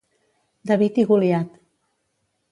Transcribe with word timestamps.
David 0.71 0.97
i 1.03 1.05
Goliat. 1.11 1.53